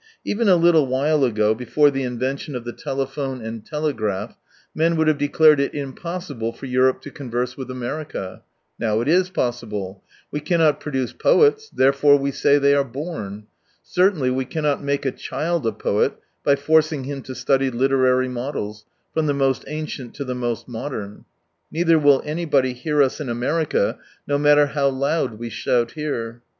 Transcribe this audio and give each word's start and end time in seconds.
Even 0.25 0.49
a 0.49 0.55
little 0.55 0.87
while 0.87 1.23
ago, 1.23 1.53
before 1.53 1.91
the 1.91 2.01
invention 2.01 2.55
of 2.55 2.63
147 2.65 2.65
the 2.65 2.83
telephone 3.05 3.45
and 3.45 3.63
telegraph, 3.63 4.35
men 4.73 4.95
would 4.95 5.07
have 5.07 5.19
declared 5.19 5.59
it 5.59 5.75
impossible 5.75 6.51
for 6.51 6.65
Europe 6.65 7.03
to 7.03 7.11
converse 7.11 7.55
with 7.55 7.69
America. 7.69 8.41
Now 8.79 9.01
it 9.01 9.07
is 9.07 9.29
possible. 9.29 10.03
We 10.31 10.39
cannot 10.39 10.79
produce 10.79 11.13
poets, 11.13 11.69
therefore 11.69 12.17
we 12.17 12.31
say 12.31 12.57
they 12.57 12.73
are 12.73 12.83
born. 12.83 13.45
Certainly 13.83 14.31
we 14.31 14.45
cannot 14.45 14.83
make 14.83 15.05
a 15.05 15.11
child 15.11 15.67
a 15.67 15.71
poet 15.71 16.13
by 16.43 16.55
forcing 16.55 17.03
him 17.03 17.21
to 17.21 17.35
study 17.35 17.69
literary 17.69 18.27
models, 18.27 18.85
from 19.13 19.27
the 19.27 19.35
most 19.35 19.63
ancient 19.67 20.15
to 20.15 20.23
the 20.25 20.33
most 20.33 20.67
modern. 20.67 21.25
Neither 21.71 21.99
will 21.99 22.23
anybody 22.25 22.73
hear 22.73 23.03
us 23.03 23.21
in 23.21 23.29
America 23.29 23.99
no 24.25 24.39
matter 24.39 24.65
how 24.65 24.89
loud 24.89 25.37
we 25.37 25.49
shout 25.51 25.91
here. 25.91 26.41